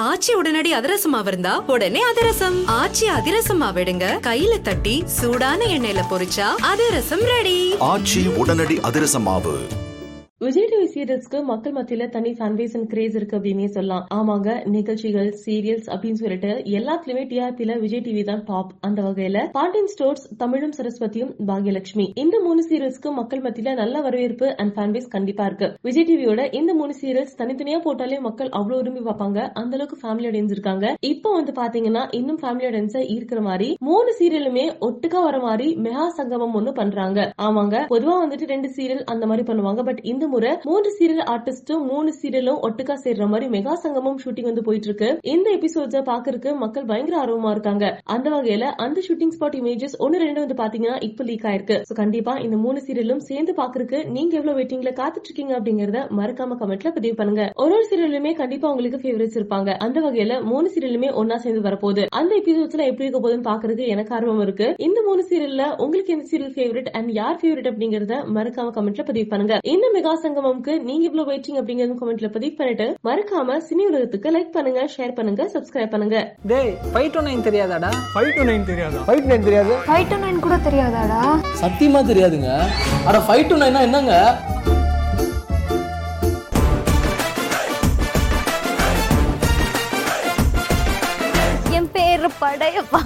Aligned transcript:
ஆச்சி 0.00 0.32
உடனடி 0.32 0.72
அதிரசமா 0.72 1.18
இருந்தா 1.26 1.58
உடனே 1.66 2.00
அதிரசம். 2.00 2.56
ஆச்சி 2.66 3.06
அதிரசமா 3.06 3.68
விடுங்க 3.72 4.06
கையில 4.26 4.62
தட்டி 4.62 5.02
சூடான 5.06 5.64
எண்ணெயில 5.64 6.02
பொரிச்சா 6.10 6.46
அதிரசம் 6.72 7.24
ரெடி 7.32 7.58
ஆச்சி 7.78 8.22
உடனடி 8.36 8.78
அதிரச 8.82 9.18
மாவு. 9.18 9.54
விஜய் 10.44 10.68
டிவி 10.68 10.86
சீரியல்ஸ்க்கு 10.92 11.38
மக்கள் 11.48 11.74
மத்தியில 11.76 12.04
தனி 12.12 12.30
ஃபேன் 12.36 12.54
பேஸ் 12.58 12.74
அண்ட் 12.76 12.86
கிரேஸ் 12.92 13.16
இருக்கு 13.18 13.34
அப்படின்னே 13.38 13.66
சொல்லலாம். 13.74 14.04
ஆமாங்க 14.18 14.50
நிகழ்ச்சிகள் 14.74 15.28
சீரியல்ஸ் 15.42 15.88
அப்படின்னு 15.94 16.20
சொல்லிட்டு 16.22 16.52
எல்லாத்துலயுமே 16.78 17.24
டிஆர்பில 17.32 17.74
விஜய் 17.82 18.02
டிவி 18.06 18.22
தான் 18.28 18.40
டாப் 18.50 18.70
அந்த 18.88 19.00
வகையில 19.06 19.40
பாண்டியன் 19.56 19.90
ஸ்டோர்ஸ் 19.94 20.24
தமிழும் 20.42 20.72
சரஸ்வதியும் 20.76 21.32
பாகியலட்சுமி. 21.50 22.06
இந்த 22.22 22.38
மூணு 22.46 22.62
சீரியல்ஸ்க்கு 22.68 23.10
மக்கள் 23.18 23.42
மத்தியில 23.48 23.74
நல்ல 23.82 24.00
வரவேற்பு 24.06 24.48
அண்ட் 24.64 24.72
ஃபேன் 24.76 24.94
பேஸ் 24.94 25.10
கண்டிப்பா 25.16 25.46
இருக்கு. 25.50 25.68
விஜய் 25.88 26.08
டிவியோட 26.10 26.46
இந்த 26.60 26.74
மூணு 26.80 26.96
சீரியல்ஸ் 27.02 27.36
தனித்தனியா 27.42 27.80
போட்டாலே 27.88 28.20
மக்கள் 28.28 28.50
அவ்வளவு 28.60 28.80
விரும்பி 28.80 29.04
பார்ப்பாங்க. 29.10 29.38
அந்த 29.62 29.78
அளவுக்கு 29.80 30.00
ஃபேமிலி 30.04 30.30
ஆடியன்ஸ் 30.30 30.56
இருக்காங்க. 30.56 30.94
இப்போ 31.12 31.34
வந்து 31.38 31.54
பாத்தீங்கன்னா 31.60 32.06
இன்னும் 32.20 32.40
ஃபேமிலி 32.44 32.68
ஆடியன்ஸ் 32.70 32.98
இருக்கிற 33.16 33.42
மாதிரி 33.50 33.70
மூணு 33.90 34.16
சீரியலுமே 34.22 34.66
ஒட்டுக்கா 34.88 35.22
வர 35.28 35.42
மாதிரி 35.46 35.68
மெகா 35.88 36.08
சங்கமம் 36.22 36.58
ஒண்ணு 36.60 36.74
பண்றாங்க. 36.80 37.28
ஆமாங்க 37.48 37.84
பொதுவா 37.94 38.16
வந்துட்டு 38.24 38.50
ரெண்டு 38.54 38.70
சீரியல் 38.78 39.06
அந்த 39.14 39.24
மாதிரி 39.32 39.46
பண்ணுவாங்க. 39.52 39.86
பட் 39.90 40.02
இந்த 40.14 40.24
முறை 40.34 40.52
மூணு 40.68 40.88
சீரியல் 40.98 41.24
ஆர்டிஸ்டும் 41.34 41.84
மூணு 41.90 42.10
சீரியலும் 42.20 42.60
ஒட்டுக்கா 42.66 42.96
சேர்ற 43.04 43.26
மாதிரி 43.32 43.46
மெகா 43.54 43.74
சங்கமம் 43.84 44.18
ஷூட்டிங் 44.22 44.48
வந்து 44.48 44.64
போயிட்டு 44.68 44.88
இருக்கு 44.88 45.08
இந்த 45.34 45.48
எபிசோட்ஸ 45.58 46.02
பாக்குறதுக்கு 46.10 46.52
மக்கள் 46.62 46.88
பயங்கர 46.90 47.16
ஆர்வமா 47.22 47.50
இருக்காங்க. 47.56 47.84
அந்த 48.14 48.26
வகையில 48.34 48.64
அந்த 48.84 48.98
ஷூட்டிங் 49.06 49.34
ஸ்பாட் 49.36 49.56
இமேஜஸ் 49.60 49.96
ஒன்னு 50.06 50.22
ரெண்டு 50.24 50.42
வந்து 50.44 50.56
பாத்தீங்கன்னா 50.62 50.96
இப்ப 51.08 51.24
லீக் 51.30 51.46
ஆயிருக்கு. 51.50 51.76
கண்டிப்பா 52.00 52.34
இந்த 52.46 52.56
மூணு 52.64 52.80
சீரியலும் 52.86 53.22
சேர்ந்து 53.28 53.54
பாக்குறதுக்கு 53.60 54.00
நீங்க 54.16 54.32
எவ்வளவு 54.40 54.58
வெயிட்டிங்ல 54.58 54.92
காத்துட்டு 55.00 55.28
இருக்கீங்க 55.30 55.54
அப்படிங்கறத 55.58 56.00
மறக்காம 56.20 56.58
கமெண்ட்ல 56.62 56.92
பதிவு 56.98 57.16
பண்ணுங்க. 57.20 57.44
ஒரு 57.62 57.74
ஒரு 57.78 57.86
சீரியலுமே 57.90 58.32
கண்டிப்பா 58.42 58.70
உங்களுக்கு 58.74 59.00
ஃபேவரட்ஸ் 59.02 59.38
இருப்பாங்க. 59.40 59.70
அந்த 59.86 59.98
வகையில 60.06 60.36
மூணு 60.50 60.66
சீரியலுமே 60.74 61.10
ஒன்னா 61.22 61.38
சேர்ந்து 61.44 61.64
வரப்போகுது. 61.68 62.04
அந்த 62.20 62.32
எபிசோட்ஸ்ல 62.42 62.88
எப்படி 62.90 63.06
இருக்க 63.06 63.20
போகுதுன்னு 63.20 63.48
பாக்குறதுக்கு 63.50 63.90
எனக்கு 63.94 64.14
ஆர்வம் 64.18 64.42
இருக்கு. 64.46 64.68
இந்த 64.86 64.98
மூணு 65.08 65.22
சீரியல்ல 65.30 65.64
உங்களுக்கு 65.84 66.14
எந்த 66.16 66.26
சீரியல் 66.32 66.54
ஃபேவரட் 66.56 66.90
அண்ட் 66.98 67.10
யார் 67.20 67.38
ஃபேவரட் 67.42 67.70
அப்படிங்கறத 67.72 68.16
மறக்காம 68.36 68.72
கமெண்ட்ல 68.78 69.04
பதிவு 69.10 69.28
பண்ணுங்க. 69.32 69.56
இந்த 69.74 69.86
மெகா 69.96 70.14
சங்கமம்க்கு 70.24 70.72
நீங்க 70.88 71.04
இவ்வளவு 71.08 71.28
வெயிட்டிங் 71.30 71.58
அப்படிங்கறது 71.60 71.98
கமெண்ட்ல 72.00 72.28
பதிவு 72.36 72.54
பண்ணிட்டு 72.58 72.86
மறக்காம 73.08 73.58
சினி 73.68 73.84
உலகத்துக்கு 73.90 74.34
லைக் 74.36 74.52
பண்ணுங்க 74.56 74.82
ஷேர் 74.94 75.16
பண்ணுங்க 75.18 75.42
சப்ஸ்கிரைப் 75.54 75.92
பண்ணுங்க. 75.94 76.18
டேய் 76.52 76.72
ஃபைவ் 76.94 77.10
டு 77.16 77.22
நைன் 77.28 77.44
தெரியாதாடா? 77.48 77.90
ஃபைவ் 78.14 78.30
டு 78.38 78.44
நைன் 78.50 78.68
தெரியாதா? 78.70 79.02
ஃபைட் 79.08 79.28
நைன் 79.32 79.46
தெரியாது. 79.48 79.74
ஃபைவ் 79.88 80.06
டு 80.12 80.18
நைன் 80.24 80.40
கூட 80.46 80.58
தெரியாதாடா? 80.68 81.20
சத்தியமா 81.64 82.02
தெரியாதுங்க. 82.12 82.50
அட 83.10 83.18
ஃபைவ் 83.28 83.44
டு 83.52 83.58
நைனா 83.64 83.82
என்னங்க? 83.88 84.14
என் 91.78 91.90
பேரு 91.96 92.30
படையப்பா 92.42 93.02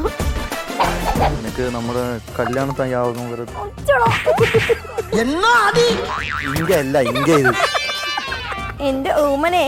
നിനക്ക് 1.34 1.64
നമ്മുടെ 1.74 2.04
കല്യാണത്തിന് 2.38 2.88
യാതൊന്നും 2.92 3.26
വരുന്നത് 3.32 3.70
ഇന്ത്യ 6.50 6.76
അല്ല 6.76 6.98
ഇന്ത്യ 7.10 7.34
ഇത്. 7.34 7.52
എന്റെ 8.82 9.12
ഓമനെ 9.22 9.64